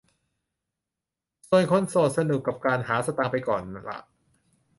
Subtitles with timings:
[1.49, 3.99] ส่วนคนโสดสนุกกับการหาสตางค์ไปก่อนล่ะ